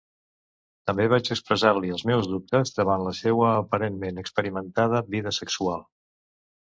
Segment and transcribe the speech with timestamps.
[0.91, 5.85] També vaig expressar-li els meus dubtes davant de la seua aparentment experimentada vida sexual.